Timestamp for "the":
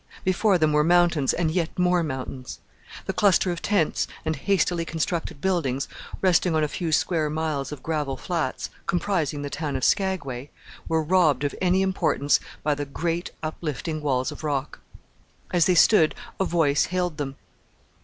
3.05-3.13, 9.43-9.51, 12.73-12.85